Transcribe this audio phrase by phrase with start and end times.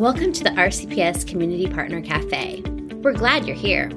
[0.00, 2.62] Welcome to the RCPS Community Partner Cafe.
[3.02, 3.90] We're glad you're here.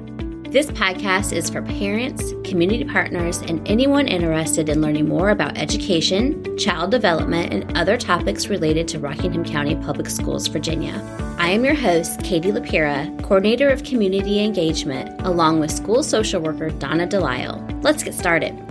[0.50, 6.58] This podcast is for parents, community partners, and anyone interested in learning more about education,
[6.58, 11.02] child development, and other topics related to Rockingham County Public Schools, Virginia.
[11.38, 16.68] I am your host, Katie LaPira, Coordinator of Community Engagement, along with school social worker
[16.68, 17.82] Donna Delisle.
[17.82, 18.63] Let's get started.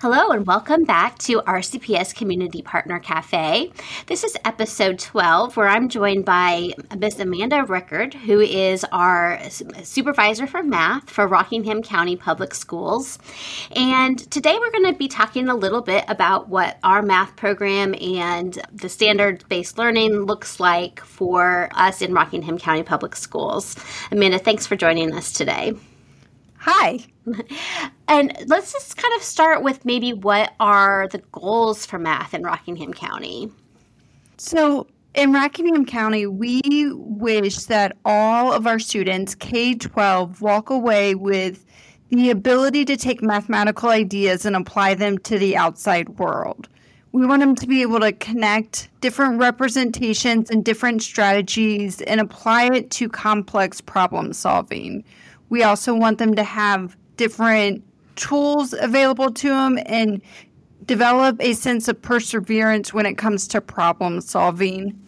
[0.00, 3.72] Hello, and welcome back to RCPS Community Partner Cafe.
[4.06, 9.40] This is episode 12, where I'm joined by Miss Amanda Rickard, who is our
[9.82, 13.18] supervisor for math for Rockingham County Public Schools.
[13.74, 17.96] And today we're going to be talking a little bit about what our math program
[18.00, 23.74] and the standards based learning looks like for us in Rockingham County Public Schools.
[24.12, 25.72] Amanda, thanks for joining us today.
[26.58, 27.00] Hi.
[28.10, 32.42] And let's just kind of start with maybe what are the goals for math in
[32.42, 33.50] Rockingham County?
[34.38, 36.62] So, in Rockingham County, we
[36.94, 41.66] wish that all of our students, K 12, walk away with
[42.08, 46.66] the ability to take mathematical ideas and apply them to the outside world.
[47.12, 52.70] We want them to be able to connect different representations and different strategies and apply
[52.74, 55.04] it to complex problem solving.
[55.48, 57.84] We also want them to have different
[58.16, 60.20] tools available to them and
[60.84, 64.98] develop a sense of perseverance when it comes to problem solving,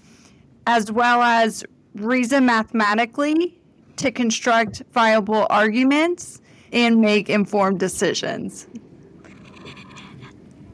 [0.67, 3.59] as well as reason mathematically
[3.97, 6.41] to construct viable arguments
[6.73, 8.67] and make informed decisions.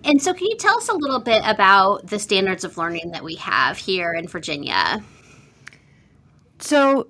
[0.05, 3.25] And so, can you tell us a little bit about the standards of learning that
[3.25, 5.03] we have here in Virginia?
[6.61, 7.09] So,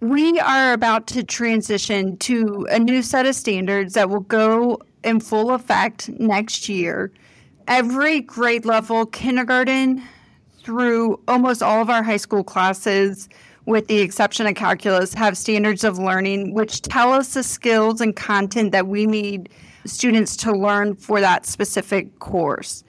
[0.00, 5.20] we are about to transition to a new set of standards that will go in
[5.20, 7.12] full effect next year.
[7.68, 10.02] Every grade level, kindergarten
[10.64, 13.28] through almost all of our high school classes,
[13.66, 18.16] with the exception of calculus, have standards of learning which tell us the skills and
[18.16, 19.50] content that we need
[19.84, 22.84] students to learn for that specific course.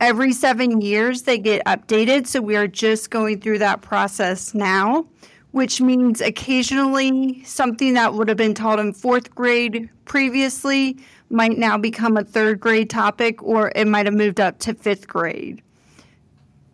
[0.00, 5.06] Every seven years, they get updated, so we are just going through that process now
[5.52, 10.96] which means occasionally something that would have been taught in fourth grade previously
[11.28, 15.08] might now become a third grade topic or it might have moved up to fifth
[15.08, 15.62] grade.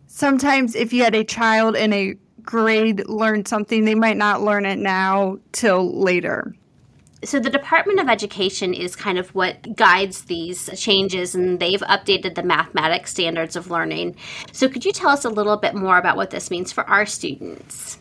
[0.07, 4.65] Sometimes, if you had a child in a grade learn something, they might not learn
[4.65, 6.55] it now till later.
[7.23, 12.35] So, the Department of Education is kind of what guides these changes, and they've updated
[12.35, 14.15] the mathematics standards of learning.
[14.51, 17.05] So, could you tell us a little bit more about what this means for our
[17.05, 17.99] students?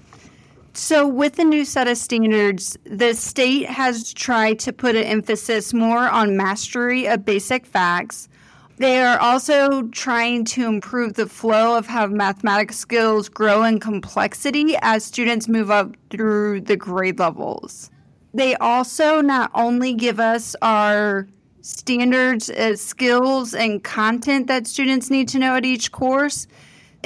[0.77, 5.73] So, with the new set of standards, the state has tried to put an emphasis
[5.73, 8.29] more on mastery of basic facts.
[8.77, 14.77] They are also trying to improve the flow of how mathematics skills grow in complexity
[14.83, 17.91] as students move up through the grade levels.
[18.35, 21.27] They also not only give us our
[21.63, 26.47] standards, uh, skills, and content that students need to know at each course,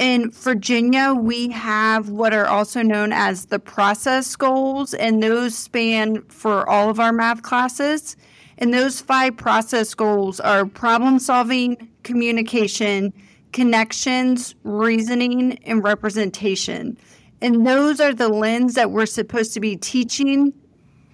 [0.01, 6.23] in Virginia, we have what are also known as the process goals, and those span
[6.23, 8.17] for all of our math classes.
[8.57, 13.13] And those five process goals are problem solving, communication,
[13.53, 16.97] connections, reasoning, and representation.
[17.39, 20.51] And those are the lens that we're supposed to be teaching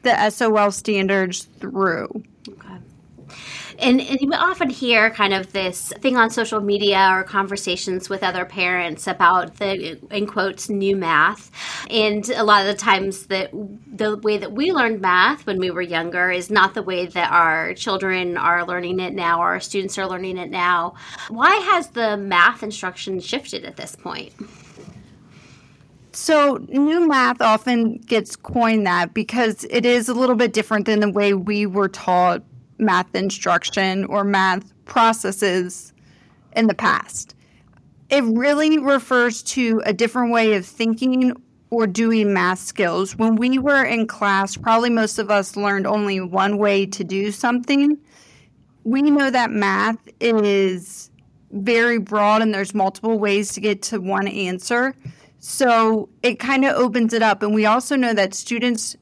[0.03, 2.23] the SOL standards through.
[3.79, 8.23] And, and you often hear kind of this thing on social media or conversations with
[8.23, 11.51] other parents about the, in quotes, new math.
[11.89, 15.69] And a lot of the times that the way that we learned math when we
[15.69, 19.59] were younger is not the way that our children are learning it now or our
[19.59, 20.95] students are learning it now.
[21.29, 24.33] Why has the math instruction shifted at this point?
[26.13, 30.99] So, new math often gets coined that because it is a little bit different than
[30.99, 32.41] the way we were taught
[32.79, 35.93] math instruction or math processes
[36.53, 37.35] in the past.
[38.09, 41.33] It really refers to a different way of thinking
[41.69, 43.15] or doing math skills.
[43.15, 47.31] When we were in class, probably most of us learned only one way to do
[47.31, 47.97] something.
[48.83, 51.11] We know that math is
[51.51, 54.95] very broad and there's multiple ways to get to one answer.
[55.39, 57.43] So it kind of opens it up.
[57.43, 58.95] And we also know that students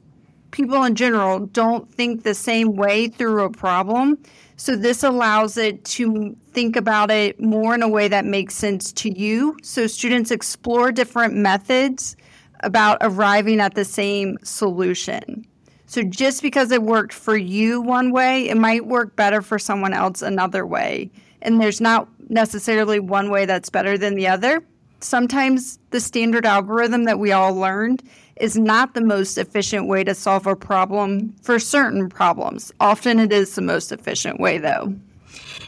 [0.56, 4.18] people in general don't think the same way through a problem.
[4.56, 8.90] So this allows it to think about it more in a way that makes sense
[8.94, 9.58] to you.
[9.62, 12.16] So students explore different methods
[12.60, 15.46] about arriving at the same solution.
[15.84, 19.92] So just because it worked for you one way, it might work better for someone
[19.92, 21.10] else another way.
[21.42, 24.64] And there's not necessarily one way that's better than the other.
[25.06, 28.02] Sometimes the standard algorithm that we all learned
[28.36, 32.72] is not the most efficient way to solve a problem for certain problems.
[32.80, 34.94] Often it is the most efficient way, though.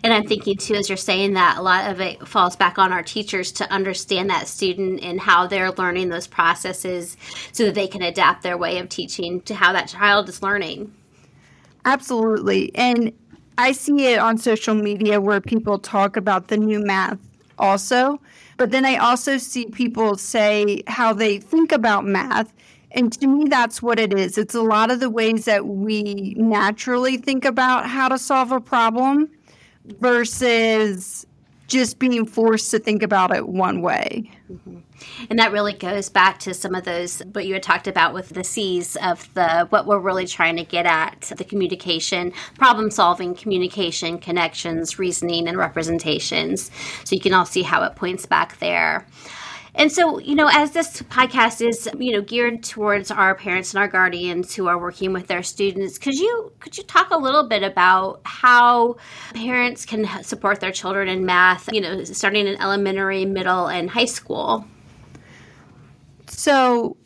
[0.05, 2.93] And I'm thinking too, as you're saying that, a lot of it falls back on
[2.93, 7.17] our teachers to understand that student and how they're learning those processes
[7.53, 10.93] so that they can adapt their way of teaching to how that child is learning.
[11.85, 12.75] Absolutely.
[12.75, 13.13] And
[13.57, 17.19] I see it on social media where people talk about the new math
[17.59, 18.21] also.
[18.57, 22.53] But then I also see people say how they think about math.
[22.93, 24.39] And to me, that's what it is.
[24.39, 28.61] It's a lot of the ways that we naturally think about how to solve a
[28.61, 29.31] problem
[30.01, 31.27] versus
[31.67, 34.31] just being forced to think about it one way.
[34.51, 34.79] Mm-hmm.
[35.31, 38.31] And that really goes back to some of those what you had talked about with
[38.31, 43.35] the C's of the what we're really trying to get at the communication, problem solving,
[43.35, 46.71] communication, connections, reasoning, and representations.
[47.05, 49.07] So you can all see how it points back there.
[49.79, 53.81] And so, you know, as this podcast is, you know, geared towards our parents and
[53.81, 57.47] our guardians who are working with their students, could you could you talk a little
[57.47, 58.97] bit about how
[59.35, 64.05] parents can support their children in math, you know, starting in elementary, middle, and high
[64.05, 64.67] school?
[66.31, 66.97] So,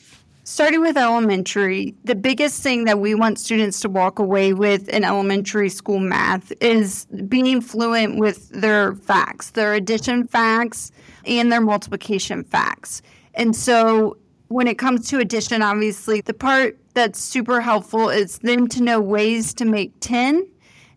[0.44, 5.04] starting with elementary, the biggest thing that we want students to walk away with in
[5.04, 10.92] elementary school math is being fluent with their facts, their addition facts,
[11.24, 13.02] and their multiplication facts.
[13.34, 14.16] And so
[14.48, 19.00] when it comes to addition, obviously, the part that's super helpful is them to know
[19.00, 20.46] ways to make 10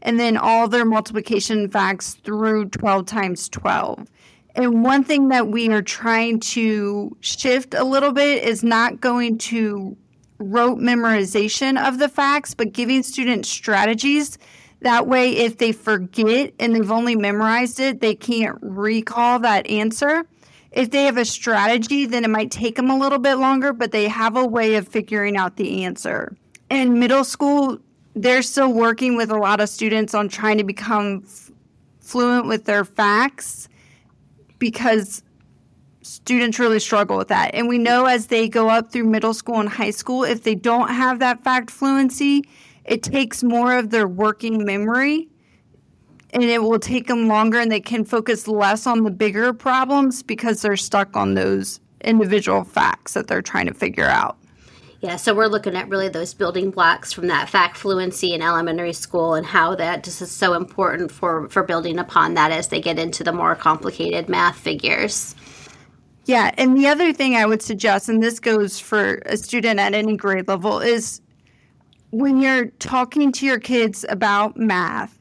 [0.01, 4.07] and then all their multiplication facts through 12 times 12.
[4.55, 9.37] And one thing that we are trying to shift a little bit is not going
[9.39, 9.95] to
[10.39, 14.37] rote memorization of the facts, but giving students strategies
[14.85, 20.25] that way, if they forget and they've only memorized it, they can't recall that answer.
[20.71, 23.91] If they have a strategy, then it might take them a little bit longer, but
[23.91, 26.35] they have a way of figuring out the answer.
[26.69, 27.79] In middle school,
[28.15, 31.51] they're still working with a lot of students on trying to become f-
[31.99, 33.67] fluent with their facts
[34.59, 35.23] because
[36.01, 37.51] students really struggle with that.
[37.53, 40.55] And we know as they go up through middle school and high school, if they
[40.55, 42.43] don't have that fact fluency,
[42.85, 45.27] it takes more of their working memory
[46.31, 50.21] and it will take them longer and they can focus less on the bigger problems
[50.21, 54.37] because they're stuck on those individual facts that they're trying to figure out.
[55.01, 58.93] Yeah, so we're looking at really those building blocks from that fact fluency in elementary
[58.93, 62.81] school and how that just is so important for, for building upon that as they
[62.81, 65.35] get into the more complicated math figures.
[66.25, 69.93] Yeah, and the other thing I would suggest, and this goes for a student at
[69.93, 71.21] any grade level, is
[72.09, 75.19] when you're talking to your kids about math,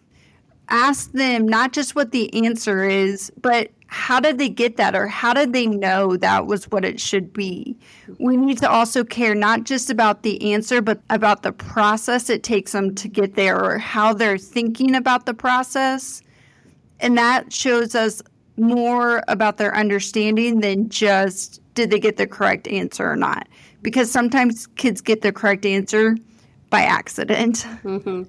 [0.69, 5.07] ask them not just what the answer is, but how did they get that or
[5.07, 7.77] how did they know that was what it should be?
[8.19, 12.43] We need to also care not just about the answer, but about the process it
[12.43, 16.23] takes them to get there or how they're thinking about the process.
[16.99, 18.21] And that shows us
[18.57, 23.49] more about their understanding than just did they get the correct answer or not.
[23.81, 26.17] Because sometimes kids get the correct answer
[26.75, 27.67] by accident.
[27.85, 28.23] Mm-hmm.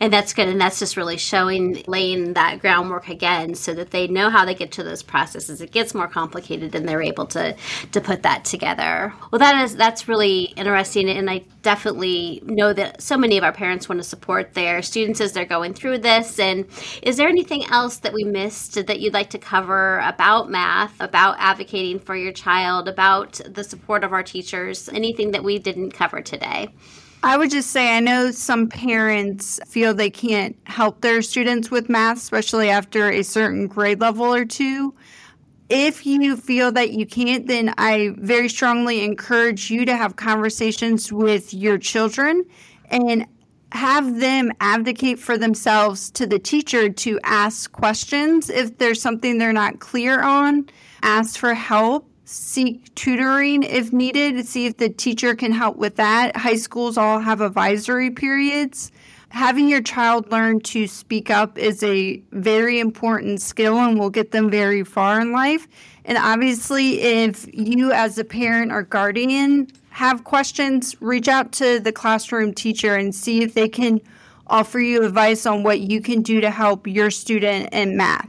[0.00, 0.48] And that's good.
[0.48, 4.54] And that's just really showing, laying that groundwork again so that they know how they
[4.54, 5.60] get to those processes.
[5.60, 7.56] It gets more complicated and they're able to,
[7.90, 9.12] to put that together.
[9.30, 11.08] Well, that is, that's really interesting.
[11.10, 15.20] And I definitely know that so many of our parents want to support their students
[15.20, 16.38] as they're going through this.
[16.38, 16.66] And
[17.02, 21.36] is there anything else that we missed that you'd like to cover about math, about
[21.38, 26.20] advocating for your child, about the support of our teachers, anything that we didn't cover
[26.20, 26.68] today?
[27.22, 31.90] I would just say I know some parents feel they can't help their students with
[31.90, 34.94] math, especially after a certain grade level or two.
[35.68, 41.12] If you feel that you can't, then I very strongly encourage you to have conversations
[41.12, 42.44] with your children
[42.86, 43.26] and
[43.72, 49.52] have them advocate for themselves to the teacher to ask questions if there's something they're
[49.52, 50.68] not clear on,
[51.02, 56.36] ask for help seek tutoring if needed, see if the teacher can help with that.
[56.36, 58.92] High schools all have advisory periods.
[59.30, 64.30] Having your child learn to speak up is a very important skill and will get
[64.30, 65.66] them very far in life.
[66.04, 71.92] And obviously, if you as a parent or guardian have questions, reach out to the
[71.92, 74.00] classroom teacher and see if they can
[74.46, 78.28] offer you advice on what you can do to help your student in math.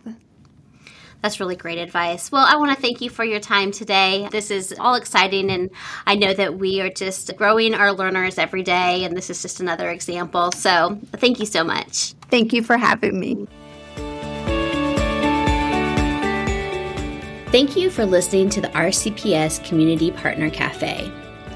[1.21, 2.31] That's really great advice.
[2.31, 4.27] Well, I want to thank you for your time today.
[4.31, 5.69] This is all exciting, and
[6.07, 9.59] I know that we are just growing our learners every day, and this is just
[9.59, 10.51] another example.
[10.51, 12.13] So, thank you so much.
[12.29, 13.47] Thank you for having me.
[17.51, 21.11] Thank you for listening to the RCPS Community Partner Cafe.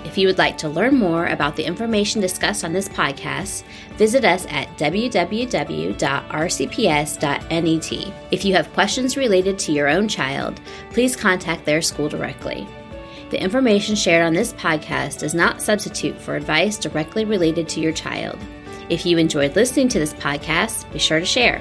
[0.06, 3.64] If you would like to learn more about the information discussed on this podcast,
[3.98, 5.34] visit us at www.rcps.net.
[8.32, 12.68] If you have questions related to your own child, please contact their school directly.
[13.32, 17.92] The information shared on this podcast does not substitute for advice directly related to your
[17.92, 18.38] child.
[18.90, 21.60] If you enjoyed listening to this podcast, be sure to share.